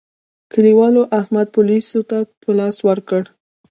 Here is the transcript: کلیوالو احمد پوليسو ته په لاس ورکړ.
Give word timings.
کلیوالو 0.51 1.03
احمد 1.19 1.47
پوليسو 1.55 1.99
ته 2.09 2.17
په 2.41 2.49
لاس 2.59 2.77
ورکړ. 2.87 3.21